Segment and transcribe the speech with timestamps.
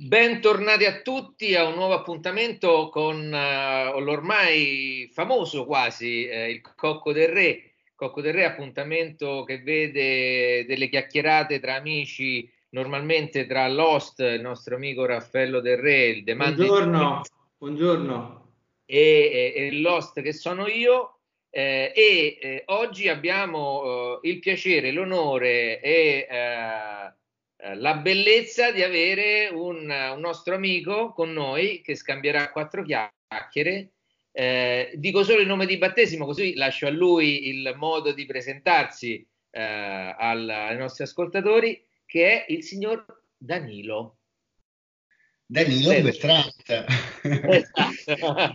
[0.00, 7.12] Bentornati a tutti a un nuovo appuntamento con uh, l'ormai famoso quasi eh, il Cocco
[7.12, 7.72] del Re.
[7.96, 14.76] Cocco del Re, appuntamento che vede delle chiacchierate tra amici, normalmente tra Lost, il nostro
[14.76, 17.22] amico Raffaello del Re, il Demande buongiorno,
[17.58, 18.52] buongiorno.
[18.86, 21.18] E, e, e, Lost che sono io.
[21.50, 27.12] Eh, e eh, oggi abbiamo eh, il piacere, l'onore e eh,
[27.74, 33.92] la bellezza di avere un, un, nostro amico con noi che scambierà quattro chiacchiere.
[34.30, 39.26] Eh, dico solo il nome di battesimo, così lascio a lui il modo di presentarsi
[39.50, 43.04] eh, al, ai nostri ascoltatori, che è il signor
[43.36, 44.18] Danilo.
[45.44, 46.84] Danilo Beltrante.
[47.28, 48.54] Esatto.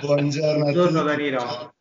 [0.00, 1.74] Buongiorno, Buongiorno Danilo.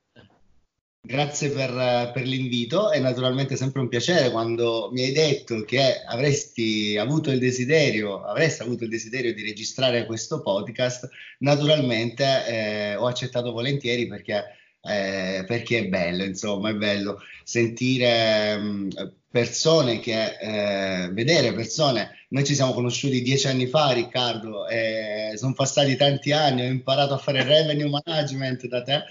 [1.10, 6.98] Grazie per, per, l'invito, è naturalmente sempre un piacere quando mi hai detto che avresti
[7.00, 13.52] avuto il desiderio, avresti avuto il desiderio di registrare questo podcast, naturalmente eh, ho accettato
[13.52, 18.62] volentieri perché, eh, perché, è bello, insomma, è bello sentire
[19.32, 24.66] persone che, eh, vedere persone, noi ci siamo conosciuti dieci anni fa Riccardo,
[25.36, 29.04] sono passati tanti anni, ho imparato a fare revenue management da te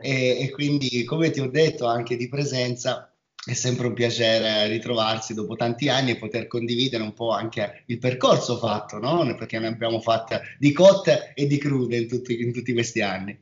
[0.00, 3.10] e, e quindi come ti ho detto anche di presenza
[3.42, 7.98] è sempre un piacere ritrovarsi dopo tanti anni e poter condividere un po' anche il
[7.98, 9.34] percorso fatto, no?
[9.34, 13.38] Perché ne abbiamo fatte di cotte e di crude in tutti, in tutti questi anni.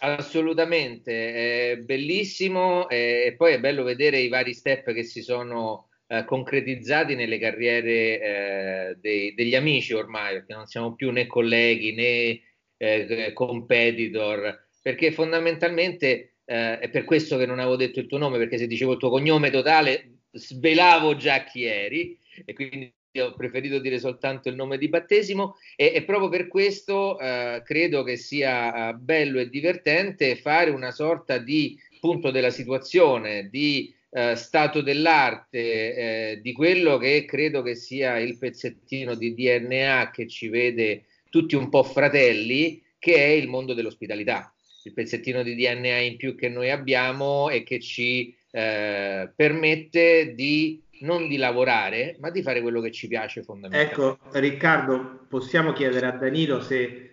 [0.00, 6.24] Assolutamente, è bellissimo e poi è bello vedere i vari step che si sono eh,
[6.24, 12.40] concretizzati nelle carriere eh, dei, degli amici ormai, perché non siamo più né colleghi né
[12.76, 18.38] eh, competitor perché fondamentalmente eh, è per questo che non avevo detto il tuo nome,
[18.38, 23.80] perché se dicevo il tuo cognome totale svelavo già chi eri e quindi ho preferito
[23.80, 28.90] dire soltanto il nome di battesimo e, e proprio per questo eh, credo che sia
[28.90, 35.58] eh, bello e divertente fare una sorta di punto della situazione, di eh, stato dell'arte,
[35.58, 41.54] eh, di quello che credo che sia il pezzettino di DNA che ci vede tutti
[41.54, 44.52] un po' fratelli, che è il mondo dell'ospitalità
[44.84, 50.82] il pezzettino di DNA in più che noi abbiamo e che ci eh, permette di
[51.00, 53.94] non di lavorare, ma di fare quello che ci piace fondamentalmente.
[53.94, 57.10] Ecco, Riccardo, possiamo chiedere a Danilo se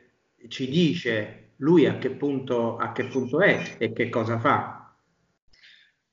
[0.47, 4.94] ci dice lui a che punto, a che punto è e che cosa fa.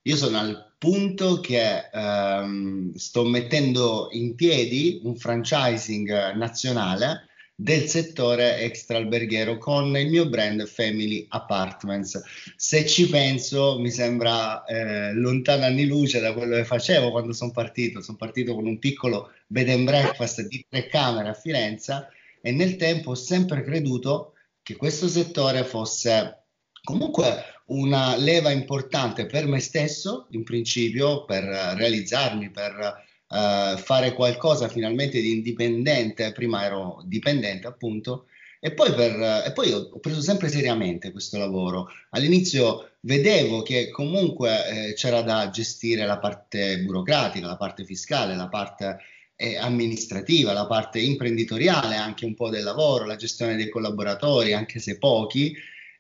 [0.03, 8.59] Io sono al punto che ehm, sto mettendo in piedi un franchising nazionale del settore
[8.59, 12.20] extra alberghiero con il mio brand Family Apartments.
[12.56, 17.53] Se ci penso, mi sembra eh, lontano anni luce da quello che facevo quando sono
[17.53, 18.00] partito.
[18.00, 22.09] Sono partito con un piccolo bed and breakfast di tre camere a Firenze
[22.41, 26.44] e nel tempo ho sempre creduto che questo settore fosse
[26.82, 33.03] comunque una leva importante per me stesso, in principio, per realizzarmi, per
[33.34, 38.26] uh, fare qualcosa finalmente di indipendente, prima ero dipendente appunto,
[38.60, 41.88] e poi, per, e poi ho, preso sempre seriamente questo lavoro.
[42.10, 48.48] All'inizio vedevo che comunque eh, c'era da gestire la parte burocratica, la parte fiscale, la
[48.48, 48.98] parte
[49.36, 54.78] eh, amministrativa, la parte imprenditoriale, anche un po' del lavoro, la gestione dei collaboratori, anche
[54.78, 55.54] se pochi,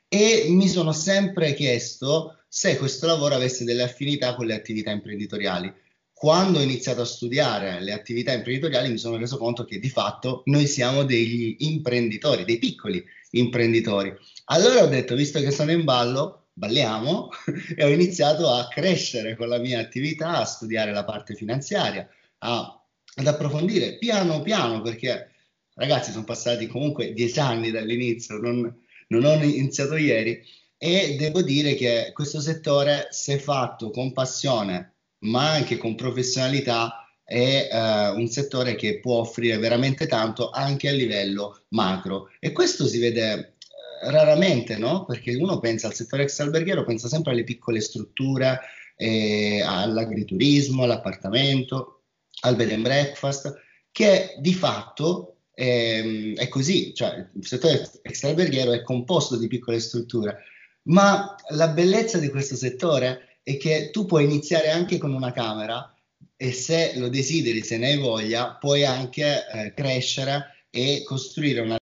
[0.08, 5.70] e mi sono sempre chiesto se questo lavoro avesse delle affinità con le attività imprenditoriali
[6.14, 10.42] quando ho iniziato a studiare le attività imprenditoriali mi sono reso conto che di fatto
[10.46, 14.14] noi siamo degli imprenditori, dei piccoli imprenditori.
[14.46, 17.30] Allora ho detto, visto che sono in ballo, balliamo
[17.76, 22.08] e ho iniziato a crescere con la mia attività, a studiare la parte finanziaria,
[22.38, 22.82] a,
[23.16, 25.32] ad approfondire piano piano perché
[25.74, 28.72] ragazzi sono passati comunque dieci anni dall'inizio, non,
[29.08, 30.42] non ho iniziato ieri
[30.78, 34.93] e devo dire che questo settore se fatto con passione
[35.24, 40.92] ma anche con professionalità è uh, un settore che può offrire veramente tanto anche a
[40.92, 42.30] livello macro.
[42.38, 43.56] E questo si vede
[44.02, 45.04] uh, raramente, no?
[45.04, 48.60] Perché uno pensa al settore ex alberghiero, pensa sempre alle piccole strutture,
[48.96, 52.02] eh, all'agriturismo, all'appartamento,
[52.40, 53.52] al bed and breakfast,
[53.90, 59.80] che di fatto ehm, è così, cioè il settore extra alberghiero è composto di piccole
[59.80, 60.42] strutture,
[60.84, 65.94] ma la bellezza di questo settore è che tu puoi iniziare anche con una camera
[66.36, 71.78] e se lo desideri, se ne hai voglia, puoi anche eh, crescere e costruire una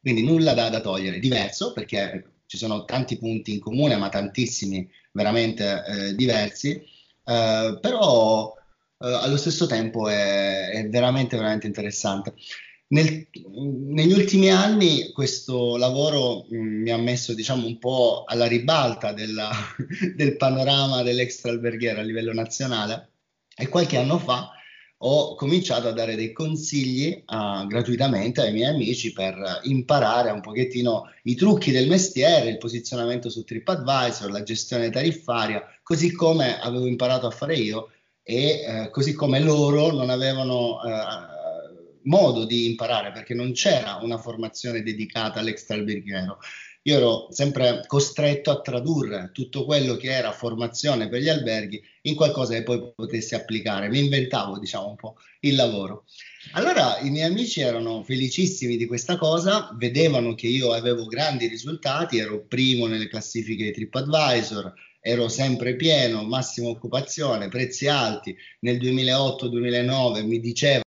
[0.00, 4.88] quindi nulla da, da, togliere, diverso perché ci sono tanti punti in comune, ma tantissimi
[5.12, 6.70] veramente eh, diversi,
[7.24, 8.54] eh, però
[9.00, 12.34] allo stesso tempo è, è, veramente, veramente interessante.
[12.90, 18.46] Nel, negli ultimi anni questo lavoro mh, mm, mi ha messo diciamo un po' alla
[18.46, 19.50] ribalta della,
[20.16, 23.10] del panorama dell'extra alberghiera a livello nazionale
[23.54, 24.52] e qualche anno fa
[25.00, 31.12] ho cominciato a dare dei consigli uh, gratuitamente ai miei amici per imparare un pochettino
[31.24, 37.26] i trucchi del mestiere, il posizionamento su TripAdvisor, la gestione tariffaria, così come avevo imparato
[37.26, 37.90] a fare io
[38.22, 41.37] e uh, così come loro non avevano uh,
[42.02, 46.38] modo di imparare perché non c'era una formazione dedicata all'extra alberghiero
[46.88, 52.14] io ero sempre costretto a tradurre tutto quello che era formazione per gli alberghi in
[52.14, 53.90] qualcosa che poi potessi applicare.
[53.90, 56.06] Mi inventavo, diciamo, un po' il lavoro.
[56.52, 62.16] Allora i miei amici erano felicissimi di questa cosa, vedevano che io avevo grandi risultati,
[62.18, 68.34] ero primo nelle classifiche di TripAdvisor, ero sempre pieno, massima occupazione, prezzi alti.
[68.60, 70.86] Nel 2008-2009 mi dicevano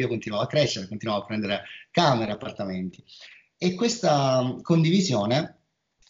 [0.00, 3.02] io continuavo a crescere, continuavo a prendere camere, appartamenti.
[3.56, 5.58] E questa condivisione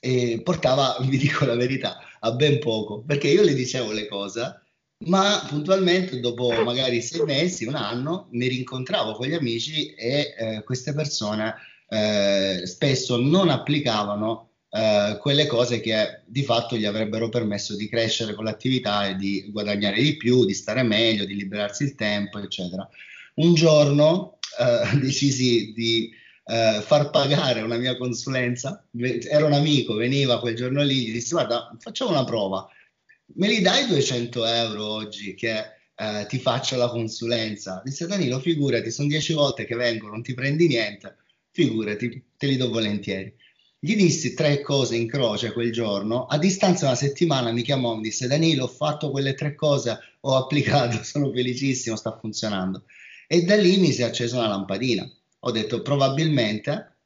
[0.00, 4.60] eh, portava, vi dico la verità, a ben poco, perché io le dicevo le cose,
[5.06, 10.62] ma puntualmente dopo magari sei mesi, un anno, mi rincontravo con gli amici e eh,
[10.64, 11.54] queste persone
[11.88, 18.34] eh, spesso non applicavano eh, quelle cose che di fatto gli avrebbero permesso di crescere
[18.34, 22.88] con l'attività e di guadagnare di più, di stare meglio, di liberarsi il tempo, eccetera
[23.34, 26.10] un giorno eh, decisi di
[26.46, 31.32] eh, far pagare una mia consulenza, era un amico, veniva quel giorno lì, gli dissi
[31.32, 32.68] guarda facciamo una prova,
[33.36, 35.64] me li dai 200 euro oggi che
[35.96, 37.80] eh, ti faccio la consulenza?
[37.84, 41.16] Disse Danilo figurati, sono dieci volte che vengo, non ti prendi niente,
[41.50, 43.34] figurati, te li do volentieri.
[43.78, 47.92] Gli dissi tre cose in croce quel giorno, a distanza di una settimana mi chiamò
[47.92, 52.84] e mi disse Danilo ho fatto quelle tre cose, ho applicato, sono felicissimo, sta funzionando.
[53.34, 55.10] E da lì mi si è accesa una lampadina.
[55.40, 56.98] Ho detto probabilmente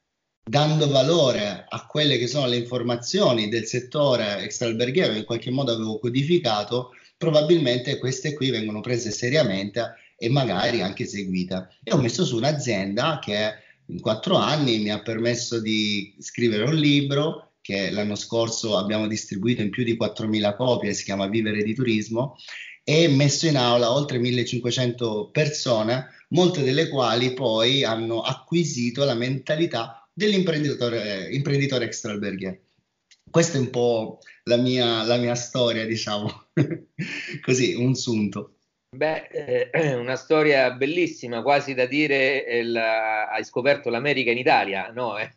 [0.45, 5.73] dando valore a quelle che sono le informazioni del settore extraalberghiero che in qualche modo
[5.73, 11.79] avevo codificato, probabilmente queste qui vengono prese seriamente e magari anche seguite.
[11.83, 13.55] E ho messo su un'azienda che
[13.87, 19.63] in quattro anni mi ha permesso di scrivere un libro che l'anno scorso abbiamo distribuito
[19.63, 22.37] in più di 4.000 copie, si chiama Vivere di Turismo,
[22.90, 30.08] e messo in aula oltre 1500 persone, molte delle quali poi hanno acquisito la mentalità
[30.11, 32.56] dell'imprenditore imprenditore extraalberghiero.
[33.31, 36.46] Questa è un po' la mia, la mia storia, diciamo,
[37.44, 38.55] così, un sunto.
[38.96, 45.19] Beh, eh, una storia bellissima, quasi da dire la, hai scoperto l'America in Italia, no?
[45.19, 45.31] È,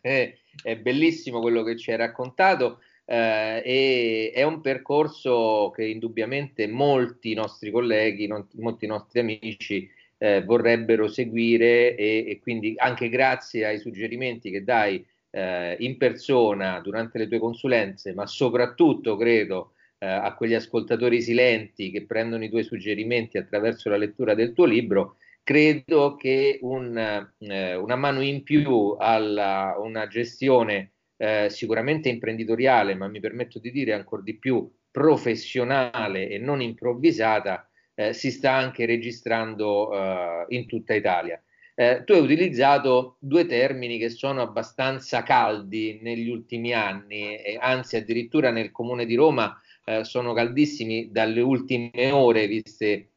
[0.62, 7.34] è bellissimo quello che ci hai raccontato eh, e è un percorso che indubbiamente molti
[7.34, 13.78] nostri colleghi, non, molti nostri amici eh, vorrebbero seguire e, e, quindi anche grazie ai
[13.78, 20.34] suggerimenti che dai eh, in persona durante le tue consulenze, ma soprattutto credo eh, a
[20.34, 26.14] quegli ascoltatori silenti che prendono i tuoi suggerimenti attraverso la lettura del tuo libro, credo
[26.16, 26.96] che un,
[27.38, 30.91] eh, una mano in più alla una gestione
[31.22, 37.70] eh, sicuramente imprenditoriale, ma mi permetto di dire ancora di più professionale e non improvvisata,
[37.94, 41.40] eh, si sta anche registrando eh, in tutta Italia.
[41.76, 47.94] Eh, tu hai utilizzato due termini che sono abbastanza caldi negli ultimi anni, e anzi
[47.94, 53.10] addirittura nel comune di Roma eh, sono caldissimi dalle ultime ore, viste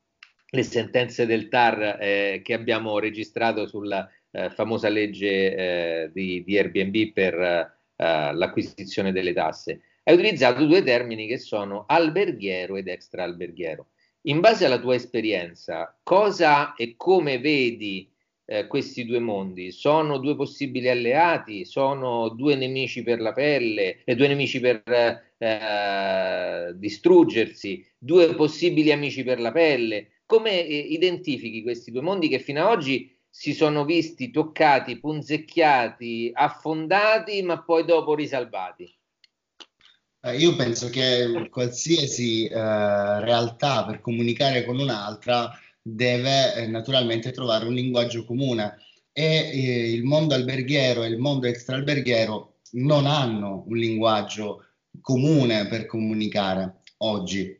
[0.47, 4.07] le sentenze del TAR eh, che abbiamo registrato sulla
[4.53, 9.81] famosa legge di, di Airbnb per eh, l'acquisizione delle tasse.
[10.03, 13.87] Hai utilizzato due termini che sono alberghiero ed extra alberghiero.
[14.27, 18.11] In base alla tua esperienza, cosa e come vedi
[18.45, 19.71] eh, questi due mondi?
[19.71, 21.65] Sono due possibili alleati?
[21.65, 24.03] Sono due nemici per la pelle?
[24.03, 24.83] E due nemici per
[25.37, 27.85] eh, distruggersi?
[27.97, 30.21] Due possibili amici per la pelle?
[30.25, 36.31] Come eh, identifichi questi due mondi che fino ad oggi si sono visti toccati, punzecchiati,
[36.33, 38.89] affondati, ma poi dopo risalvati?
[40.21, 45.51] Eh, io penso che qualsiasi eh, realtà per comunicare con un'altra
[45.81, 48.77] deve eh, naturalmente trovare un linguaggio comune
[49.11, 54.63] e eh, il mondo alberghiero e il mondo extraalberghiero non hanno un linguaggio
[55.01, 57.59] comune per comunicare oggi,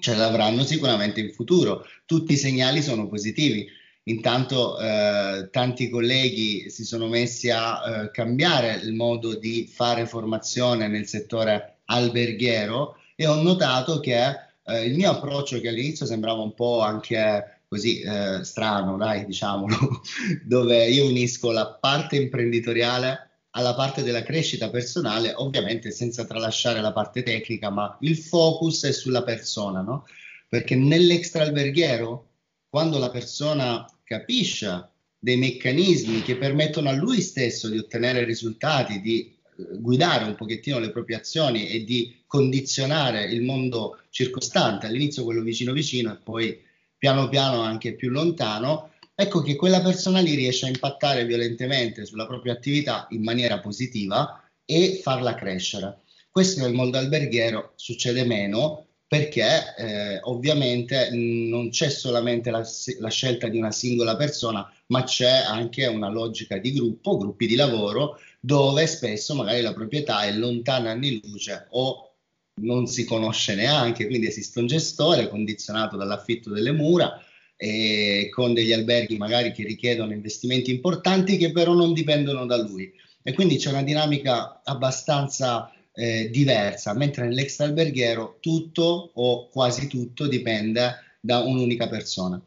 [0.00, 1.84] ce l'avranno sicuramente in futuro.
[2.06, 8.80] Tutti i segnali sono positivi Intanto eh, tanti colleghi si sono messi a eh, cambiare
[8.82, 14.18] il modo di fare formazione nel settore alberghiero e ho notato che
[14.64, 20.00] eh, il mio approccio, che all'inizio sembrava un po' anche così eh, strano, dai, diciamolo,
[20.44, 26.92] dove io unisco la parte imprenditoriale alla parte della crescita personale, ovviamente senza tralasciare la
[26.92, 30.06] parte tecnica, ma il focus è sulla persona, no?
[30.48, 32.29] Perché nell'extra alberghiero,
[32.70, 39.20] quando la persona capisce dei meccanismi che permettono a lui stesso di ottenere risultati, di
[39.20, 45.42] eh, guidare un pochettino le proprie azioni e di condizionare il mondo circostante, all'inizio quello
[45.42, 46.58] vicino vicino e poi
[46.96, 52.26] piano piano anche più lontano, ecco che quella persona lì riesce a impattare violentemente sulla
[52.26, 56.02] propria attività in maniera positiva e farla crescere.
[56.30, 62.64] Questo nel mondo alberghiero succede meno perché eh, ovviamente non c'è solamente la,
[63.00, 67.56] la, scelta di una singola persona, ma c'è anche una logica di gruppo, gruppi di
[67.56, 72.12] lavoro, dove spesso magari la proprietà è lontana anni luce o
[72.60, 77.20] non si conosce neanche, quindi esiste un gestore condizionato dall'affitto delle mura
[77.56, 82.92] e con degli alberghi magari che richiedono investimenti importanti che però non dipendono da lui.
[83.24, 85.68] E quindi c'è una dinamica abbastanza
[86.00, 92.40] eh, diversa, mentre nell'extra alberghiero tutto o quasi tutto dipende da un'unica persona.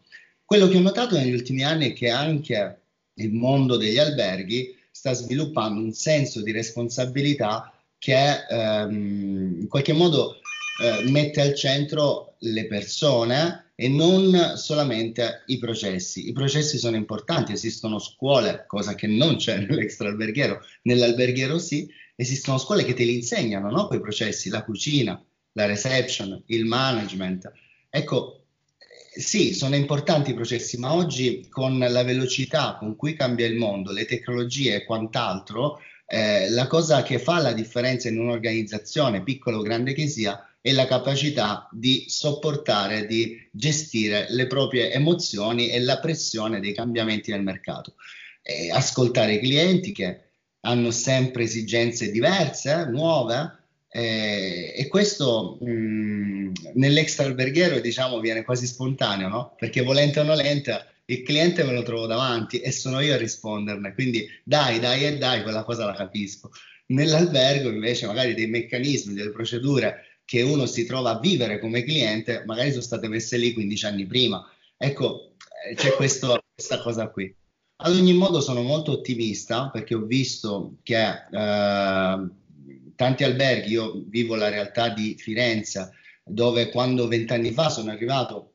[0.44, 2.80] Quello che ho notato negli ultimi anni è che anche
[3.14, 10.38] il mondo degli alberghi sta sviluppando un senso di responsabilità che ehm, in qualche modo
[10.82, 16.28] eh, mette al centro le persone e non solamente i processi.
[16.28, 22.58] I processi sono importanti, esistono scuole, cosa che non c'è nell'extra alberghiero, nell'alberghiero sì, esistono
[22.58, 23.88] scuole che te li insegnano, no?
[23.88, 25.22] quei processi, la cucina,
[25.54, 27.52] la reception, il management.
[27.90, 28.46] Ecco,
[29.16, 33.92] sì, sono importanti i processi, ma oggi con la velocità con cui cambia il mondo,
[33.92, 39.62] le tecnologie e quant'altro, eh, la cosa che fa la differenza in un'organizzazione, piccola o
[39.62, 46.00] grande che sia, è la capacità di sopportare, di gestire le proprie emozioni e la
[46.00, 47.96] pressione dei cambiamenti nel mercato.
[48.42, 50.22] E ascoltare i clienti che
[50.66, 59.28] hanno sempre esigenze diverse, nuove, eh, e questo mh, nell'extra alberghiero diciamo viene quasi spontaneo,
[59.28, 59.56] no?
[59.58, 63.94] Perché volente o nolente il cliente me lo trovo davanti e sono io a risponderne,
[63.94, 66.52] quindi dai, dai e dai, quella cosa la capisco.
[66.88, 72.44] Nell'albergo invece magari dei meccanismi, delle procedure che uno si trova a vivere come cliente,
[72.46, 74.44] magari sono state messe lì 15 anni prima.
[74.78, 75.34] Ecco,
[75.70, 77.34] eh, c'è questo, questa cosa qui.
[77.76, 82.30] Ad ogni modo sono molto ottimista perché ho visto che eh,
[82.96, 85.92] tanti alberghi, io vivo la realtà di Firenze,
[86.24, 88.54] dove quando vent'anni fa sono arrivato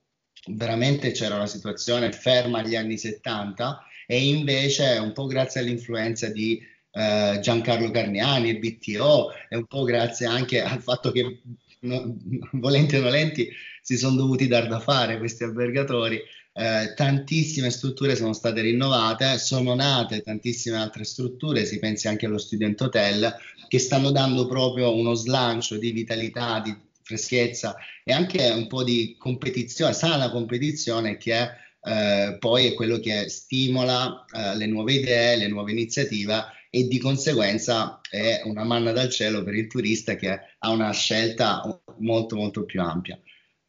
[0.50, 6.60] veramente c'era una situazione ferma agli anni 70 e invece un po' grazie all'influenza di
[6.92, 11.40] eh, Giancarlo Carniani, il BTO e un po' grazie anche al fatto che
[11.80, 12.16] no,
[12.52, 13.48] volenti o nolenti
[13.82, 16.20] si sono dovuti dar da fare questi albergatori
[16.58, 22.38] eh, tantissime strutture sono state rinnovate, sono nate tantissime altre strutture, si pensi anche allo
[22.38, 23.32] Student Hotel,
[23.68, 29.14] che stanno dando proprio uno slancio di vitalità, di freschezza e anche un po' di
[29.16, 31.48] competizione, sana competizione che
[31.80, 36.98] eh, poi è quello che stimola eh, le nuove idee, le nuove iniziative e di
[36.98, 41.62] conseguenza è una manna dal cielo per il turista che ha una scelta
[41.98, 43.16] molto molto più ampia.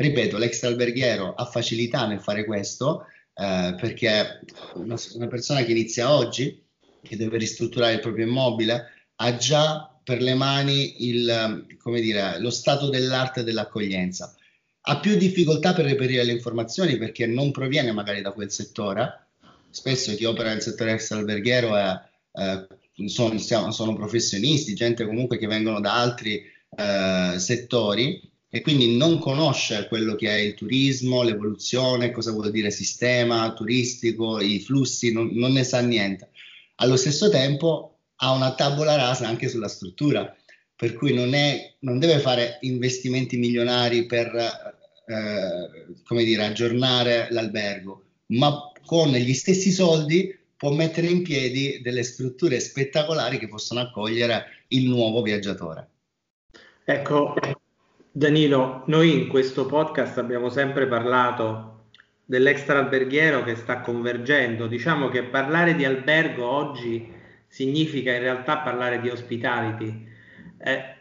[0.02, 0.38] Ripeto,
[0.68, 4.40] alberghiero ha facilità nel fare questo eh, perché
[4.76, 6.66] una, una, persona che inizia oggi,
[7.02, 11.66] che deve ristrutturare il proprio immobile, ha già per le mani il,
[12.00, 14.34] dire, lo stato dell'arte dell'accoglienza.
[14.84, 19.28] Ha più difficoltà per reperire le informazioni perché non proviene magari da quel settore.
[19.70, 22.02] Spesso chi opera nel settore extra alberghiero è,
[22.36, 22.68] eh,
[23.10, 26.42] sono, sono, professionisti, gente comunque che vengono da altri
[26.78, 32.72] eh, settori e quindi non conosce quello che è il turismo, l'evoluzione, cosa vuol dire
[32.72, 36.30] sistema turistico, i flussi, non, non ne sa niente.
[36.76, 40.36] Allo stesso tempo ha una tabula rasa anche sulla struttura,
[40.76, 44.34] per cui non, è, non deve fare investimenti milionari per
[45.06, 52.60] eh, dire, aggiornare l'albergo, ma con gli stessi soldi può mettere in piedi delle strutture
[52.60, 55.88] spettacolari che possono accogliere il nuovo viaggiatore.
[56.84, 57.36] Ecco,
[58.12, 61.90] Danilo, noi in questo podcast abbiamo sempre parlato
[62.26, 64.66] dell'extra alberghiero che sta convergendo.
[64.66, 67.08] Diciamo che parlare di albergo oggi
[67.46, 70.08] significa in realtà parlare di hospitality.
[70.58, 70.96] Eh,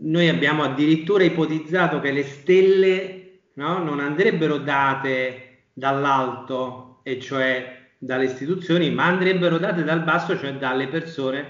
[0.00, 8.24] noi abbiamo addirittura ipotizzato che le stelle no, non andrebbero date dall'alto, e cioè dalle
[8.24, 11.46] istituzioni, ma andrebbero date dal basso, cioè dalle persone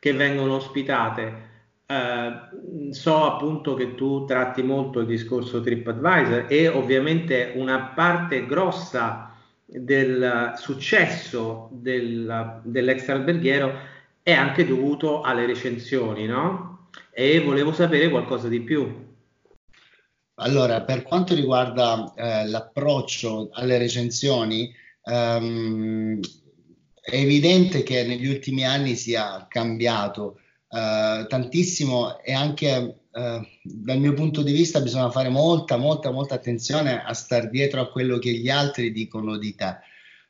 [0.00, 1.54] che vengono ospitate
[1.86, 9.32] eh, so appunto che tu tratti molto il discorso TripAdvisor e ovviamente una parte grossa
[9.64, 13.72] del successo del, dell'extraalberghiero
[14.22, 16.88] è anche dovuto alle recensioni, no?
[17.12, 19.04] E volevo sapere qualcosa di più.
[20.38, 24.74] Allora, per quanto riguarda eh, l'approccio alle recensioni,
[25.04, 26.20] ehm,
[27.00, 34.12] è evidente che negli ultimi anni sia cambiato eh, tantissimo e anche eh, dal mio
[34.14, 38.32] punto di vista bisogna fare molta, molta, molta attenzione a star dietro a quello che
[38.32, 39.76] gli altri dicono di te.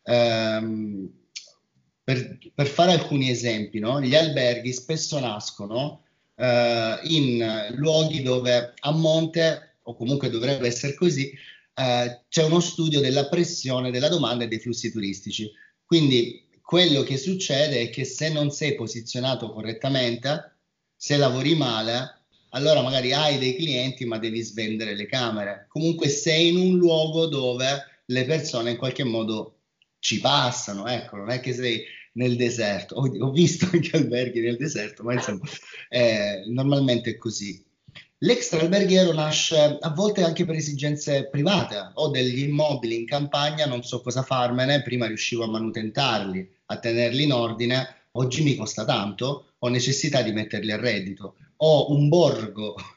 [0.02, 1.09] Eh,
[2.05, 4.00] per, per, fare alcuni esempi, no?
[4.00, 6.05] gli alberghi spesso nascono
[6.37, 11.33] eh, in luoghi dove a monte, o comunque dovrebbe essere così,
[11.75, 15.50] eh, c'è uno studio della pressione della domanda e dei flussi turistici.
[15.85, 20.56] Quindi quello che succede è che se non sei posizionato correttamente,
[20.96, 25.66] se lavori male, allora magari hai dei clienti ma devi svendere le camere.
[25.68, 29.61] Comunque sei in un luogo dove le persone in qualche modo
[30.00, 32.96] ci passano, ecco, non è che sei nel deserto.
[32.96, 35.46] Ho, ho visto anche alberghi nel deserto, ma insomma,
[35.88, 37.64] eh, normalmente è così.
[38.20, 41.90] L'extra alberghiero nasce a volte anche per esigenze private.
[41.94, 47.25] Ho degli immobili in campagna, non so cosa farmene, prima riuscivo a manutentarli, a tenerli
[47.25, 51.37] in ordine, oggi mi costa tanto, ho necessità di metterli a reddito.
[51.56, 52.75] Ho un borgo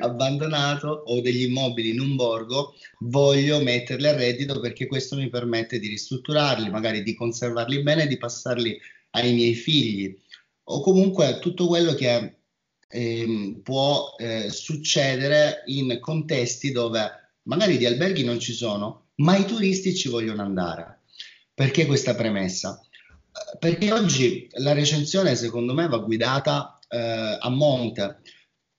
[0.00, 5.78] abbandonato, ho degli immobili in un borgo, voglio metterli a reddito perché questo mi permette
[5.78, 8.78] di ristrutturarli, magari di conservarli bene e di passarli
[9.12, 10.14] ai miei figli.
[10.64, 12.37] O comunque tutto quello che
[12.88, 17.10] eh, può eh, succedere in contesti dove
[17.42, 21.00] magari di alberghi non ci sono, ma i turisti ci vogliono andare.
[21.54, 22.80] Perché questa premessa?
[23.58, 28.20] Perché oggi la recensione, secondo me, va guidata eh, a monte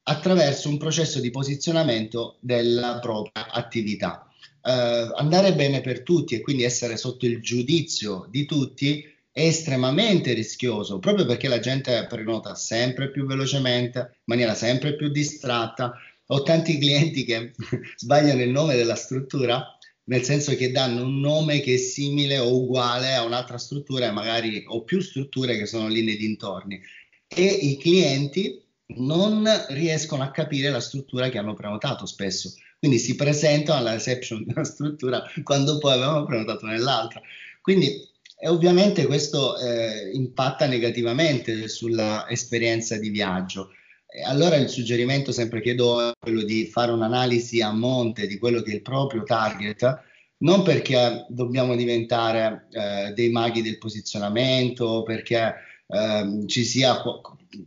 [0.04, 4.28] attraverso un processo di posizionamento della propria attività.
[4.62, 9.04] Eh, andare bene per tutti e quindi essere sotto il giudizio di tutti
[9.47, 15.93] estremamente rischioso proprio perché la gente prenota sempre più velocemente, in maniera sempre più distratta.
[16.28, 17.54] Ho tanti clienti che
[17.95, 22.56] sbagliano il nome della struttura, nel senso che danno un nome che è simile o
[22.56, 26.82] uguale a un'altra struttura magari o più strutture che sono lì nei dintorni.
[27.28, 28.62] E i clienti
[28.97, 32.54] non riescono a capire la struttura che hanno prenotato spesso.
[32.80, 37.21] Quindi si presentano alla reception di una struttura quando poi avevano prenotato nell'altra.
[37.62, 38.08] Quindi
[38.41, 43.71] e ovviamente questo eh, impatta negativamente sulla esperienza di viaggio.
[44.08, 48.38] E allora il suggerimento sempre che do è quello di fare un'analisi a monte di
[48.38, 50.04] quello che è il proprio target,
[50.38, 57.02] non perché dobbiamo diventare eh, dei maghi del posizionamento, perché eh, ci sia,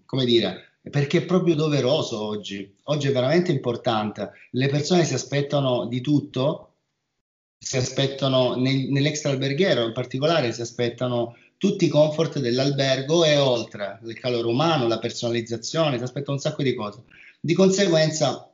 [0.06, 2.76] come dire, perché è proprio doveroso oggi.
[2.84, 4.30] Oggi è veramente importante.
[4.52, 6.71] Le persone si aspettano di tutto,
[7.62, 14.00] si aspettano nel, nell'extra alberghiero in particolare si aspettano tutti i comfort dell'albergo e oltre
[14.04, 17.04] il calore umano, la personalizzazione, si aspetta un sacco di cose.
[17.40, 18.52] Di conseguenza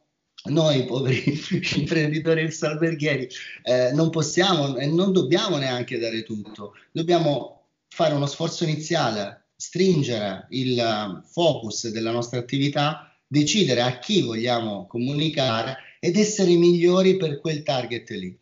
[0.51, 1.40] noi poveri
[1.77, 3.27] imprenditori alberghieri
[3.62, 10.47] eh, non possiamo e non dobbiamo neanche dare tutto, dobbiamo fare uno sforzo iniziale, stringere
[10.51, 17.62] il focus della nostra attività, decidere a chi vogliamo comunicare ed essere migliori per quel
[17.62, 18.38] target lì.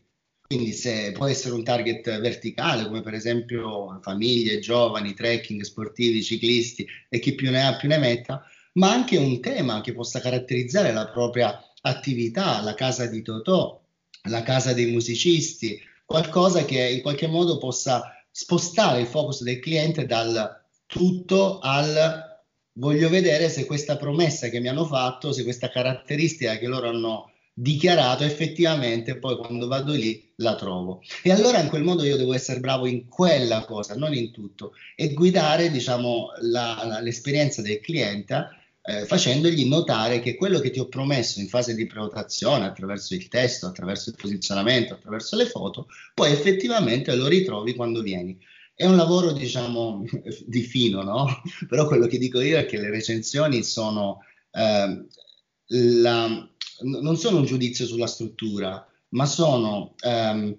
[0.47, 6.87] Quindi se può essere un target verticale, come per esempio famiglie, giovani, trekking, sportivi, ciclisti
[7.09, 10.93] e chi più ne ha più ne metta, ma anche un tema che possa caratterizzare
[10.93, 13.81] la propria attività, la casa di Totò,
[14.29, 20.07] la casa dei musicisti, qualcosa che in qualche modo possa spostare il focus del cliente
[20.07, 22.35] dal tutto al
[22.75, 27.33] voglio vedere se questa promessa che mi hanno fatto, se questa caratteristica che loro hanno
[27.59, 31.01] dichiarato effettivamente poi quando vado lì la trovo.
[31.23, 34.75] E allora in quel modo io devo essere bravo in quella cosa non in tutto
[34.95, 38.49] e guidare diciamo la, la, l'esperienza del cliente
[38.83, 43.27] eh, facendogli notare che quello che ti ho promesso in fase di prenotazione attraverso il
[43.29, 48.39] testo attraverso il posizionamento attraverso le foto poi effettivamente lo ritrovi quando vieni.
[48.75, 50.05] È un lavoro diciamo
[50.45, 51.41] di fino no?
[51.67, 54.19] Però quello che dico io è che le recensioni sono
[54.51, 55.07] eh,
[55.69, 56.49] la
[56.83, 60.57] non sono un giudizio sulla struttura, ma sono ehm,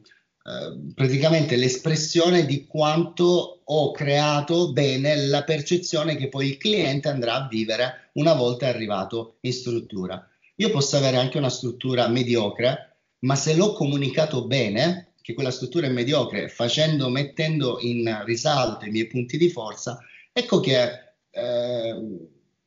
[0.48, 7.34] eh, praticamente l'espressione di quanto ho creato bene la percezione che poi il cliente andrà
[7.34, 10.26] a vivere una volta arrivato in struttura.
[10.56, 15.88] Io posso avere anche una struttura mediocre, ma se l'ho comunicato bene, che quella struttura
[15.88, 20.00] è mediocre, facendo, mettendo in risalto i miei punti di forza,
[20.32, 22.04] ecco che eh,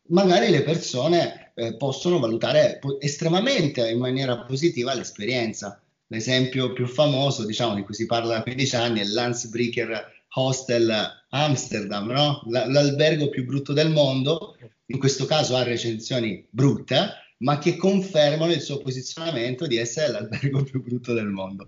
[0.08, 5.80] magari le persone eh, possono valutare estremamente in maniera positiva l'esperienza.
[6.08, 10.92] L'esempio più famoso, diciamo, di cui si parla da 15 anni è l'Hansbreaker Hostel
[11.30, 12.42] Amsterdam, no?
[12.46, 18.52] L- l'albergo più brutto del mondo, in questo caso ha recensioni brutte, ma che confermano
[18.52, 21.66] il suo posizionamento di essere l'albergo più brutto del mondo.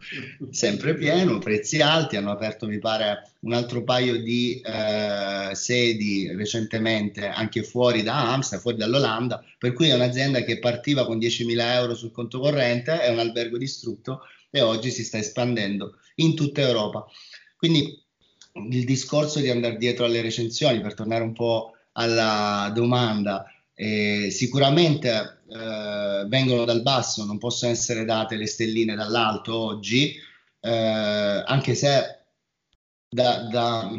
[0.51, 7.27] Sempre pieno, prezzi alti, hanno aperto mi pare un altro paio di eh, sedi recentemente
[7.27, 11.95] anche fuori da Amsterdam, fuori dall'Olanda, per cui è un'azienda che partiva con 10.000 euro
[11.95, 17.07] sul conto corrente, è un albergo distrutto e oggi si sta espandendo in tutta Europa.
[17.57, 17.99] Quindi
[18.71, 25.42] il discorso di andare dietro alle recensioni, per tornare un po' alla domanda, eh, sicuramente
[25.53, 30.15] eh, vengono dal basso, non possono essere date le stelline dall'alto oggi,
[30.61, 32.21] eh, anche se
[33.09, 33.91] da, da,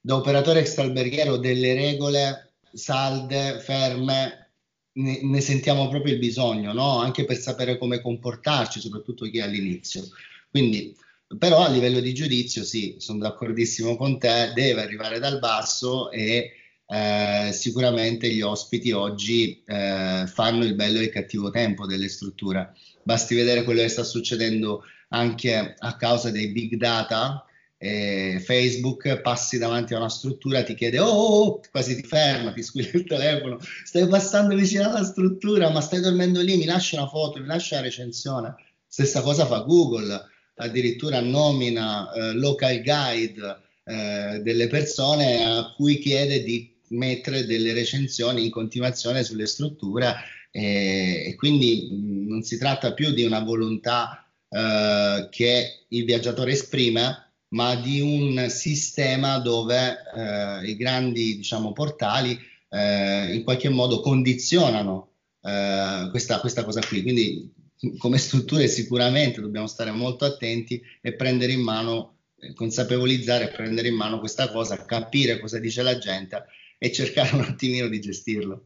[0.00, 4.50] da operatore extralberghiero delle regole salde, ferme,
[4.94, 6.98] ne, ne, sentiamo proprio il bisogno, no?
[6.98, 10.02] anche per sapere come comportarci, soprattutto chi è all'inizio.
[10.50, 10.96] Quindi,
[11.38, 16.63] però a livello di giudizio, sì, sono d'accordissimo con te, deve arrivare dal basso e
[16.94, 22.72] eh, sicuramente gli ospiti oggi eh, fanno il bello e il cattivo tempo delle strutture.
[23.02, 27.44] Basti vedere quello che sta succedendo anche a causa dei big data.
[27.76, 32.52] Eh, Facebook passi davanti a una struttura, ti chiede oh, oh, oh, quasi ti ferma,
[32.52, 37.00] ti squilla il telefono, stai passando vicino alla struttura, ma stai dormendo lì, mi lascia
[37.00, 38.54] una foto, mi lascia una recensione.
[38.86, 46.44] Stessa cosa fa Google, addirittura nomina eh, local guide eh, delle persone a cui chiede
[46.44, 50.14] di mettere delle recensioni in continuazione sulle strutture
[50.50, 56.52] e, e quindi mh, non si tratta più di una volontà eh, che il viaggiatore
[56.52, 64.00] esprime, ma di un sistema dove eh, i grandi diciamo, portali eh, in qualche modo
[64.00, 65.10] condizionano
[65.42, 67.02] eh, questa, questa cosa qui.
[67.02, 67.52] Quindi
[67.98, 73.96] come strutture sicuramente dobbiamo stare molto attenti e prendere in mano, eh, consapevolizzare prendere in
[73.96, 76.44] mano questa cosa, capire cosa dice la gente
[76.84, 78.64] e cercare un attimino di gestirlo.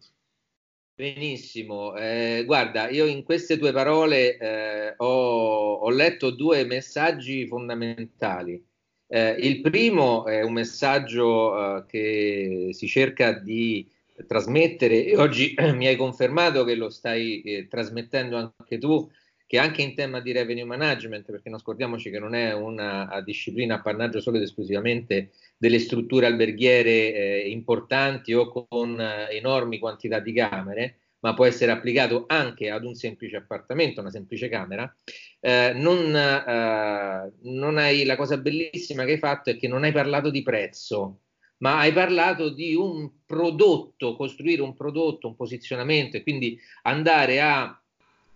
[0.92, 8.61] Benissimo, eh, guarda, io in queste tue parole eh, ho, ho, letto due messaggi fondamentali.
[9.07, 13.88] Eh, il primo è un messaggio eh, che si cerca di
[14.26, 19.09] trasmettere e oggi mi hai confermato che lo stai eh, trasmettendo anche tu,
[19.46, 23.76] che anche in tema di revenue management, perché non scordiamoci che non è una disciplina
[23.76, 30.33] appannaggio solo ed esclusivamente delle strutture alberghiere eh, importanti o con eh, enormi quantità di
[30.33, 34.94] camere, ma può essere applicato anche ad un semplice appartamento, una semplice camera,
[35.40, 39.92] eh, non, eh, non hai, la cosa bellissima che hai fatto è che non hai
[39.92, 41.23] parlato di prezzo,
[41.59, 47.83] ma hai parlato di un prodotto, costruire un prodotto, un posizionamento e quindi andare a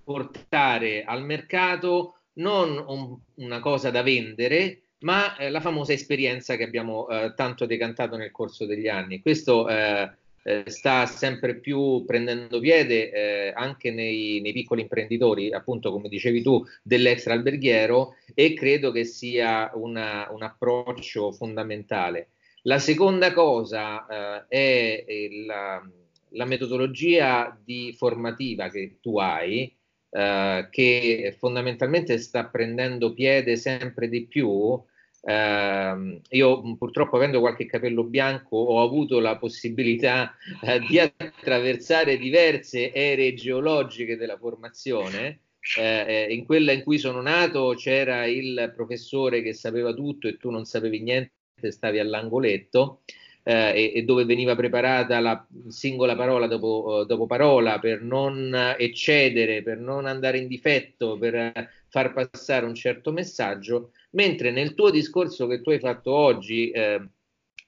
[0.03, 6.65] portare al mercato non un, una cosa da vendere, ma eh, la famosa esperienza che
[6.65, 9.21] abbiamo eh, tanto decantato nel corso degli anni.
[9.21, 10.11] Questo eh,
[10.45, 16.43] eh sta sempre più prendendo piede eh, anche nei, nei, piccoli imprenditori, appunto come dicevi
[16.43, 22.31] tu, dell'extra alberghiero e credo che sia una, un approccio fondamentale.
[22.63, 25.05] La seconda cosa è
[25.47, 25.83] la,
[26.29, 27.59] la metodologia
[27.97, 29.75] formativa che tu hai,
[30.13, 34.79] Uh, che fondamentalmente sta prendendo piede sempre di più
[35.25, 42.93] Uh, io purtroppo avendo qualche capello bianco ho avuto la possibilità uh, di attraversare diverse
[42.93, 45.43] ere geologiche della formazione.
[45.79, 50.51] Uh, in quella in cui sono nato c'era il professore che sapeva tutto e tu
[50.51, 51.31] non sapevi niente,
[51.71, 53.03] stavi all'angoletto.
[53.45, 59.79] E, e, dove veniva preparata la singola parola dopo, dopo, parola per non eccedere, per
[59.79, 65.61] non andare in difetto, per far passare un certo messaggio mentre nel tuo discorso che
[65.61, 67.01] tu hai fatto oggi eh,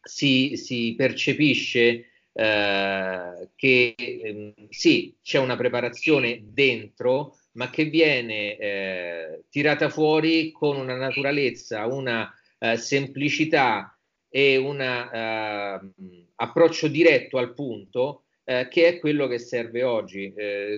[0.03, 9.45] si, si, percepisce eh, che eh, sì, c'è una preparazione dentro, ma che viene eh,
[9.51, 13.97] tirata fuori con una naturalezza, una eh, semplicità
[14.29, 20.35] e un eh, approccio diretto al punto che è quello che serve oggi.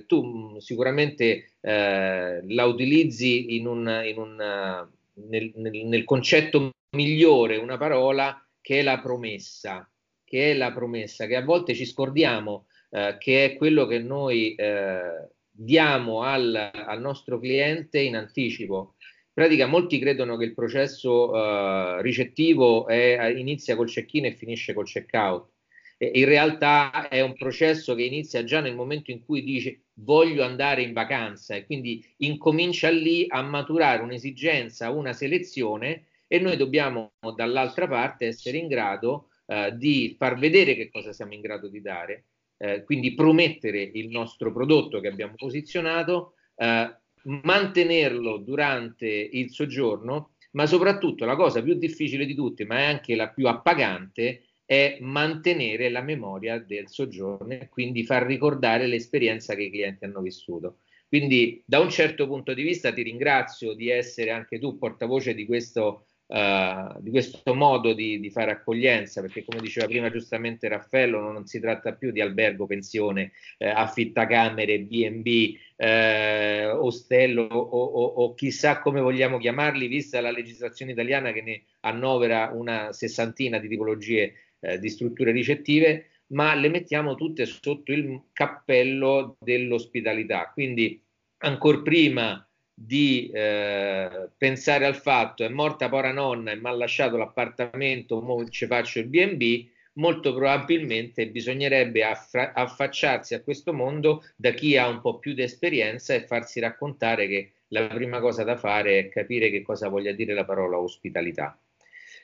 [0.07, 4.87] tu mm, sicuramente la utilizzi in un, in un
[5.29, 9.89] nel, nel, nel concetto migliore una parola che è la promessa,
[10.25, 14.55] che è la promessa, che a volte ci scordiamo, eh, che è quello che noi
[14.55, 18.96] eh, diamo al, al, nostro cliente in anticipo.
[19.37, 24.87] Pratica molti credono che il processo eh, ricettivo è, inizia col check-in e finisce col
[24.87, 25.51] check-out.
[25.99, 30.81] in realtà è un processo che inizia già nel momento in cui dice voglio andare
[30.81, 37.87] in vacanza e quindi incomincia lì a maturare un'esigenza, una selezione e noi dobbiamo dall'altra
[37.87, 42.25] parte essere in grado eh, di far vedere che cosa siamo in grado di dare,
[42.57, 46.91] eh, quindi promettere il nostro prodotto che abbiamo posizionato, eh,
[47.27, 53.15] mantenerlo durante il soggiorno, ma soprattutto la cosa più difficile di tutte, ma è anche
[53.15, 59.63] la più appagante, è mantenere la memoria del soggiorno e quindi far ricordare l'esperienza che
[59.63, 60.79] i clienti hanno vissuto.
[61.09, 65.47] Quindi da un certo punto di vista ti ringrazio di essere anche tu portavoce di
[65.47, 71.21] questo, uh, di questo modo di, di, fare accoglienza, perché come diceva prima giustamente Raffaello,
[71.21, 78.35] non, si tratta più di albergo, pensione, eh, affittacamere, B&B, eh, ostello o, o, o,
[78.35, 84.35] chissà come vogliamo chiamarli, vista la legislazione italiana che ne annovera una sessantina di tipologie
[84.61, 90.51] eh, di strutture ricettive, ma le mettiamo tutte sotto il cappello dell'ospitalità.
[90.53, 91.01] Quindi,
[91.39, 92.47] ancora prima
[92.79, 98.47] di eh, pensare al fatto è morta pora nonna e mi ha lasciato l'appartamento, ora
[98.51, 104.89] ci faccio il BB, molto probabilmente bisognerebbe affra- affacciarsi a questo mondo da chi ha
[104.89, 109.09] un po' più di esperienza e farsi raccontare che la prima cosa da fare è
[109.09, 111.59] capire che cosa voglia dire la parola ospitalità.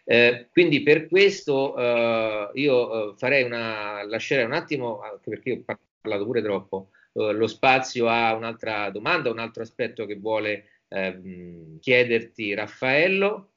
[0.05, 5.77] Eh, quindi per questo eh, io eh, farei una, lascerei un attimo, anche perché ho
[6.01, 11.79] parlato pure troppo, eh, lo spazio a un'altra domanda, un altro aspetto che vuole ehm,
[11.79, 13.49] chiederti Raffaello.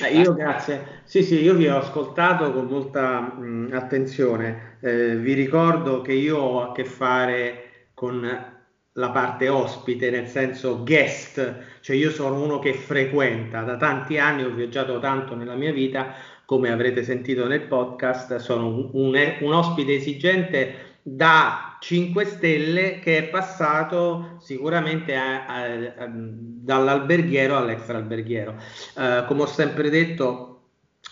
[0.00, 5.32] Eh, io grazie, sì sì, io vi ho ascoltato con molta mh, attenzione, eh, vi
[5.32, 8.54] ricordo che io ho a che fare con
[8.92, 14.44] la parte ospite, nel senso guest, cioè io sono uno che frequenta, da tanti anni
[14.44, 16.14] ho viaggiato tanto nella mia vita,
[16.46, 23.18] come avrete sentito nel podcast, sono un, un, un ospite esigente da 5 stelle che
[23.18, 25.62] è passato sicuramente a, a,
[25.98, 28.56] a, dall'alberghiero all'extraalberghiero.
[28.94, 30.62] Uh, come ho sempre detto,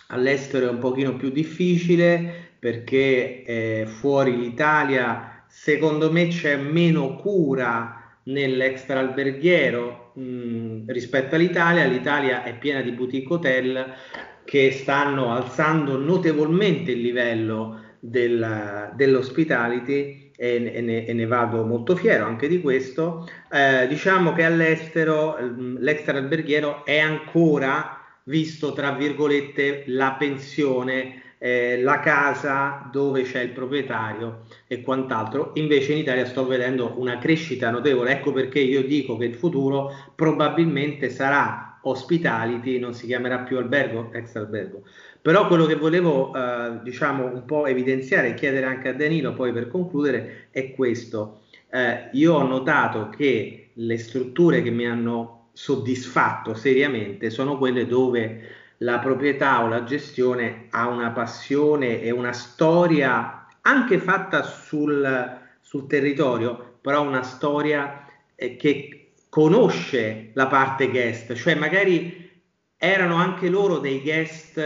[0.08, 8.18] all'estero è un pochino più difficile perché eh, fuori l'Italia secondo me c'è meno cura
[8.24, 11.84] nell'extra alberghiero mh, rispetto all'Italia.
[11.84, 13.94] L'Italia è piena di boutique hotel
[14.44, 22.26] che stanno alzando notevolmente il livello del, dell'hospitality e, ne, e, ne, vado molto fiero
[22.26, 23.28] anche di questo.
[23.50, 25.36] Eh, diciamo che all'estero
[25.78, 33.50] l'extra alberghiero è ancora visto tra virgolette la pensione eh, la casa dove c'è il
[33.50, 35.50] proprietario e quant'altro.
[35.54, 39.90] Invece in Italia sto vedendo una crescita notevole, ecco perché io dico che il futuro
[40.14, 44.82] probabilmente sarà hospitality, non si chiamerà più albergo, ex albergo.
[45.20, 49.52] Però quello che volevo eh, diciamo un po' evidenziare e chiedere anche a Danilo poi
[49.52, 51.40] per concludere è questo.
[51.70, 58.42] Eh, io ho notato che le strutture che mi hanno soddisfatto seriamente sono quelle dove
[58.78, 65.86] la proprietà o la gestione ha una passione e una storia anche fatta sul, sul
[65.86, 69.03] territorio, però una storia eh, che
[69.34, 72.30] conosce la parte guest, cioè magari
[72.76, 74.60] erano anche loro dei guest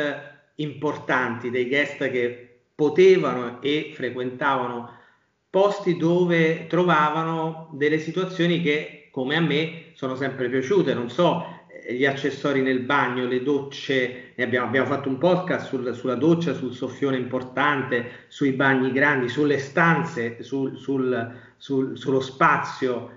[0.57, 4.92] importanti, dei guest che potevano e frequentavano
[5.48, 11.46] posti dove trovavano delle situazioni che come a me sono sempre piaciute, non so,
[11.88, 16.74] gli accessori nel bagno, le docce, abbiamo, abbiamo, fatto un podcast sul, sulla doccia, sul
[16.74, 23.16] soffione importante, sui bagni grandi, sulle stanze, sul, sul, sullo spazio,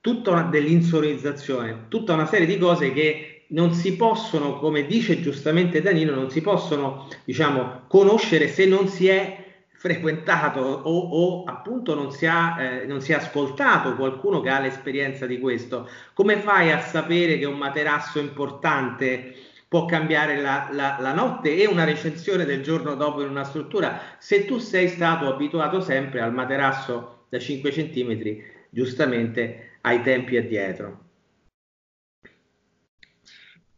[0.00, 5.82] tutta una, dell'insonorizzazione, tutta una serie di cose che non si possono, come dice giustamente
[5.82, 12.12] Danilo, non si possono, diciamo, conoscere se non si è frequentato o, o appunto non
[12.12, 16.70] si, ha, eh, non si è ascoltato qualcuno che ha l'esperienza di questo, come fai
[16.70, 19.34] a sapere che un materasso importante
[19.68, 21.56] può cambiare la, la, la, notte?
[21.56, 24.00] E una recensione del giorno dopo in una struttura.
[24.18, 31.08] Se tu sei stato abituato sempre al materasso da 5 cm, giustamente ai tempi addietro?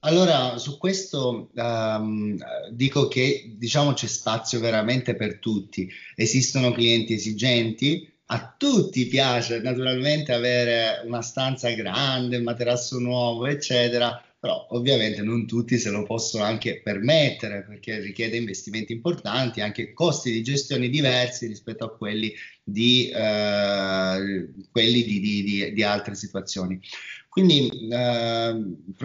[0.04, 2.36] Allora, su questo um,
[2.70, 5.88] dico che diciamo c'è spazio veramente per tutti.
[6.16, 14.20] Esistono clienti esigenti, a tutti piace naturalmente avere una stanza grande, un materasso nuovo, eccetera,
[14.42, 20.32] però ovviamente non tutti se lo possono anche permettere perché richiede investimenti importanti, anche costi
[20.32, 26.80] di gestione diversi rispetto a quelli di, eh, quelli di, di, di altre situazioni.
[27.28, 28.56] Quindi, eh,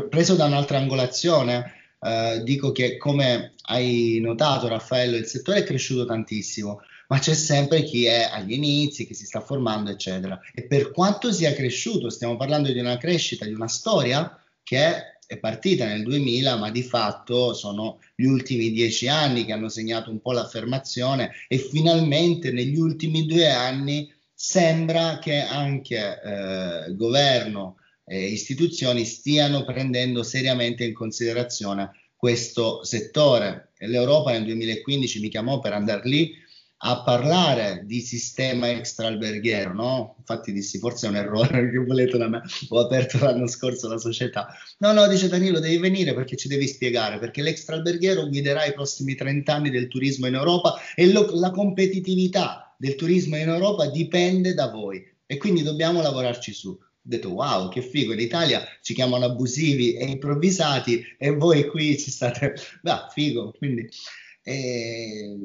[0.09, 1.71] preso da un'altra angolazione,
[2.01, 7.83] eh, dico che come hai notato Raffaello, il settore è cresciuto tantissimo, ma c'è sempre
[7.83, 10.39] chi è agli inizi, che si sta formando, eccetera.
[10.55, 15.16] E per quanto sia cresciuto, stiamo parlando di una crescita, di una storia che è
[15.39, 20.21] partita nel 2000, ma di fatto sono gli ultimi dieci anni che hanno segnato un
[20.21, 29.03] po' l'affermazione e finalmente negli ultimi due anni sembra che anche eh, governo e istituzioni
[29.03, 33.73] stiano prendendo seriamente in considerazione questo settore.
[33.79, 36.31] L'Europa nel 2015 mi chiamò per andare lì
[36.79, 40.15] a parlare di sistema extraalberghiero, no?
[40.19, 43.97] Infatti dissi, forse è un errore che volete da me, ho aperto l'anno scorso la
[43.97, 44.47] società.
[44.79, 49.15] No, no, dice Danilo, devi venire perché ci devi spiegare, perché l'extraalberghiero guiderà i prossimi
[49.15, 54.53] 30 anni del turismo in Europa e lo, la competitività del turismo in Europa dipende
[54.53, 56.69] da voi e quindi dobbiamo lavorarci su.
[56.69, 61.97] Ho detto wow, che figo, in Italia ci chiamano abusivi e improvvisati e voi qui
[61.97, 63.89] ci state, beh, figo, quindi...
[64.43, 65.35] Eh,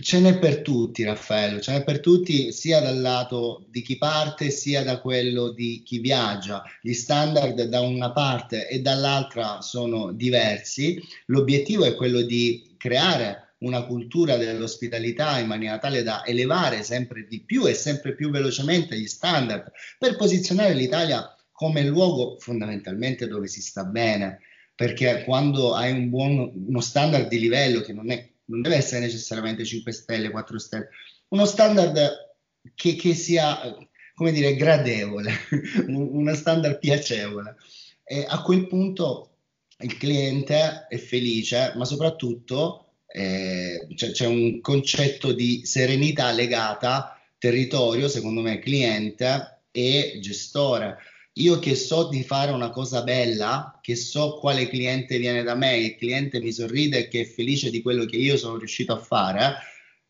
[0.00, 4.50] Ce n'è per tutti, Raffaello, ce n'è per tutti, sia dal lato di chi parte,
[4.50, 6.64] sia da quello di chi viaggia.
[6.82, 11.00] Gli standard da una parte e dall'altra sono diversi.
[11.26, 17.40] L'obiettivo è quello di creare una cultura dell'ospitalità in maniera tale da elevare sempre di
[17.40, 23.62] più e sempre più velocemente gli standard per posizionare l'Italia come luogo fondamentalmente dove si
[23.62, 24.40] sta bene.
[24.74, 29.00] Perché quando hai un buon, uno standard di livello che non è non deve essere
[29.00, 30.88] necessariamente 5 stelle, 4 stelle,
[31.28, 32.34] uno standard
[32.74, 33.76] che, che sia,
[34.14, 35.32] come dire, gradevole,
[35.88, 37.56] uno standard piacevole.
[38.04, 39.38] E a quel punto
[39.78, 48.08] il cliente è felice, ma soprattutto eh, c'è, c'è un concetto di serenità legata territorio,
[48.08, 50.98] secondo me, cliente e gestore
[51.34, 55.76] io che so di fare una cosa bella, che so quale cliente viene da me,
[55.76, 58.98] il cliente mi sorride e che è felice di quello che io sono riuscito a
[58.98, 59.56] fare,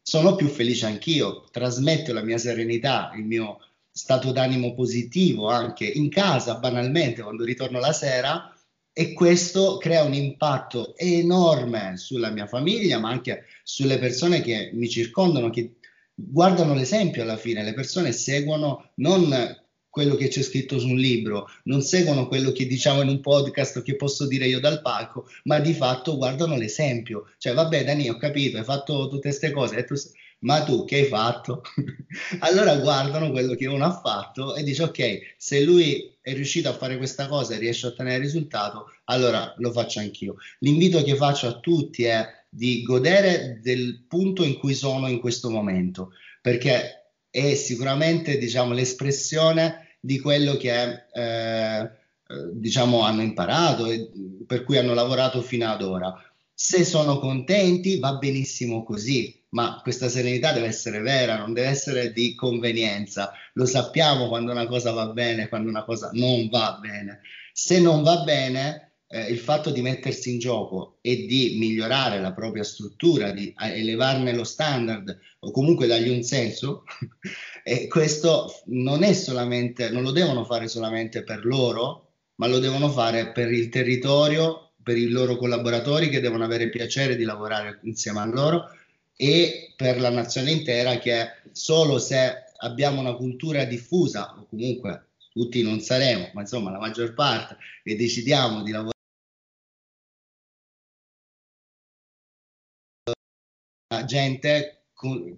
[0.03, 3.59] sono più felice anch'io, trasmetto la mia serenità, il mio
[3.91, 8.55] stato d'animo positivo anche in casa, banalmente, quando ritorno la sera
[8.93, 14.89] e questo crea un impatto enorme sulla mia famiglia, ma anche sulle persone che mi
[14.91, 15.77] circondano, che
[16.13, 19.33] guardano l'esempio alla fine, le persone seguono non
[19.95, 23.81] quello che c'è scritto su un libro, non seguono quello che diciamo in un podcast
[23.85, 27.31] che posso dire io dal palco, ma di fatto guardano l'esempio.
[27.39, 29.95] Cioè, vabbè, Dani, ho capito, hai fatto tutte queste cose, tu,
[30.41, 31.63] ma tu che hai fatto?
[32.41, 36.75] allora guardano quello che uno ha fatto e dice, ok, se lui è riuscito a
[36.75, 40.35] fare questa cosa e riesce a ottenere il risultato, allora lo faccio anch'io.
[40.59, 45.51] L'invito che faccio a tutti è di godere del punto in cui sono in questo
[45.51, 51.91] momento, perché è sicuramente diciamo, l'espressione di quello che eh,
[52.53, 54.11] diciamo hanno imparato e
[54.47, 56.15] per cui hanno lavorato fino ad ora.
[56.53, 62.13] Se sono contenti va benissimo così, ma questa serenità deve essere vera, non deve essere
[62.13, 63.33] di convenienza.
[63.55, 67.23] Lo sappiamo quando una cosa va bene, quando una cosa non va bene.
[67.55, 72.33] Se non va bene, eh, il fatto di mettersi in gioco e di migliorare la
[72.33, 76.85] propria struttura, di elevarne lo standard o comunque dargli un senso,
[77.67, 82.91] E questo non è solamente, non lo devono fare solamente per loro, ma lo devono
[82.91, 88.21] fare per il territorio, per i loro collaboratori che devono avere piacere di lavorare insieme
[88.21, 88.69] a loro
[89.17, 95.63] e per la nazione intera che solo se abbiamo una cultura diffusa o comunque tutti
[95.63, 98.94] non saremo, ma insomma la maggior parte e decidiamo di lavorare
[104.05, 104.85] gente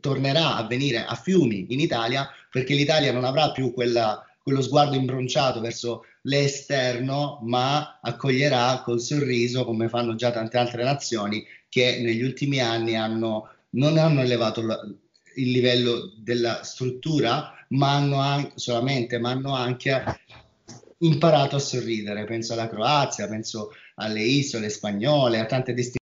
[0.01, 4.97] tornerà a venire a fiumi in Italia perché l'Italia non avrà più quella, quello sguardo
[4.97, 12.23] imbronciato verso l'esterno, ma accoglierà col sorriso, come fanno già tante altre nazioni, che negli
[12.23, 14.79] ultimi anni hanno, non hanno elevato la,
[15.37, 20.03] il livello della struttura, ma hanno anche, solamente, ma hanno anche
[20.99, 22.25] imparato a sorridere.
[22.25, 26.05] Penso alla Croazia, penso alle isole spagnole, a tante destinazioni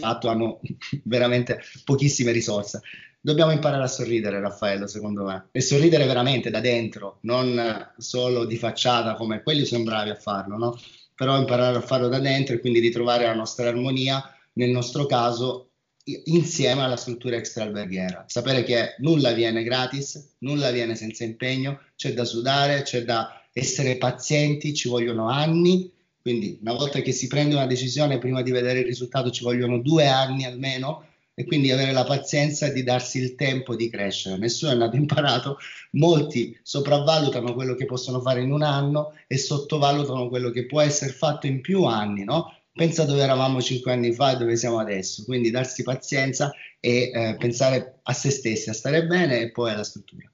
[0.00, 0.60] fatto hanno
[1.04, 2.80] veramente pochissime risorse.
[3.20, 8.56] Dobbiamo imparare a sorridere, Raffaello, secondo me, e sorridere veramente da dentro, non solo di
[8.56, 10.78] facciata come quelli sono bravi a farlo, no?
[11.16, 14.22] Però imparare a farlo da dentro e quindi ritrovare la nostra armonia,
[14.52, 15.70] nel nostro caso,
[16.26, 18.24] insieme alla struttura extraalberghiera.
[18.28, 23.96] Sapere che nulla viene gratis, nulla viene senza impegno, c'è da sudare, c'è da essere
[23.96, 25.92] pazienti, ci vogliono anni
[26.28, 29.78] quindi una volta che si prende una decisione, prima di vedere il risultato ci vogliono
[29.78, 34.36] due anni almeno e quindi avere la pazienza di darsi il tempo di crescere.
[34.36, 35.56] Nessuno è nato imparato,
[35.92, 41.12] molti sopravvalutano quello che possono fare in un anno e sottovalutano quello che può essere
[41.12, 42.52] fatto in più anni, no?
[42.74, 45.24] pensa dove eravamo cinque anni fa e dove siamo adesso.
[45.24, 49.82] Quindi darsi pazienza e eh, pensare a se stessi, a stare bene e poi alla
[49.82, 50.30] struttura.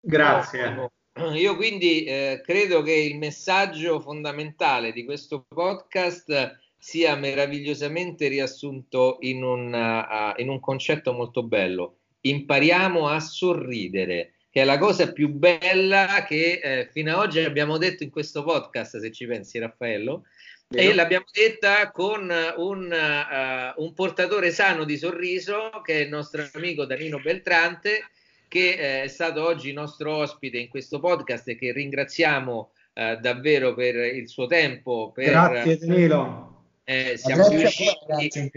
[0.00, 0.90] Grazie.
[1.34, 9.42] Io quindi eh, credo che il messaggio fondamentale di questo podcast sia meravigliosamente riassunto in
[9.42, 12.00] un, uh, in un concetto molto bello.
[12.20, 17.78] Impariamo a sorridere, che è la cosa più bella che eh, fino ad oggi abbiamo
[17.78, 20.24] detto in questo podcast, se ci pensi Raffaello,
[20.68, 20.90] Vero.
[20.90, 26.46] e l'abbiamo detta con un, uh, un, portatore sano di sorriso che è il nostro
[26.52, 28.10] amico Danilo Beltrante,
[28.48, 33.74] che eh, è stato oggi nostro ospite in questo podcast e che ringraziamo uh, davvero
[33.74, 35.10] per il suo tempo.
[35.14, 36.54] Per, Grazie Danilo.
[36.88, 38.52] Eh, siamo, riusciti,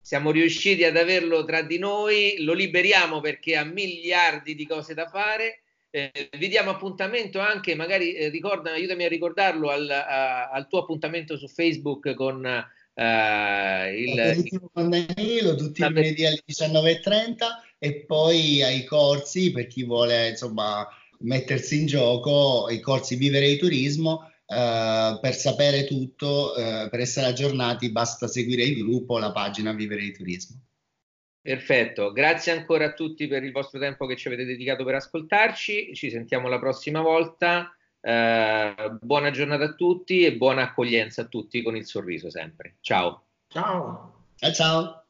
[0.00, 5.08] siamo riusciti ad averlo tra di noi, lo liberiamo perché ha miliardi di cose da
[5.08, 5.62] fare.
[5.90, 10.80] Eh, vi diamo appuntamento anche, magari eh, ricorda, aiutami a ricordarlo al, a, al, tuo
[10.80, 13.02] appuntamento su Facebook con uh,
[13.92, 17.34] il, Danilo tutti i lunedì alle 19.30
[17.84, 23.58] e poi ai corsi per chi vuole insomma mettersi in gioco, i corsi Vivere di
[23.58, 29.72] Turismo Uh, per sapere tutto, uh, per essere aggiornati, basta seguire il gruppo, la pagina
[29.72, 30.60] Vivere di Turismo.
[31.40, 35.94] Perfetto, grazie ancora a tutti per il vostro tempo che ci avete dedicato per ascoltarci.
[35.94, 37.74] Ci sentiamo la prossima volta.
[38.00, 42.76] Uh, buona giornata a tutti e buona accoglienza a tutti con il sorriso sempre.
[42.82, 43.24] Ciao.
[43.48, 44.26] Ciao.
[44.36, 45.03] Ciao ciao.